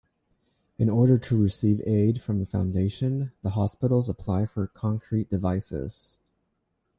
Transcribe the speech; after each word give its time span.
In 0.79 0.89
order 0.89 1.19
to 1.19 1.37
receive 1.39 1.79
aid 1.87 2.23
from 2.23 2.39
the 2.39 2.45
foundation, 2.47 3.33
the 3.43 3.51
hospitals 3.51 4.09
apply 4.09 4.47
for 4.47 4.65
concrete 4.65 5.29
devices. 5.29 6.17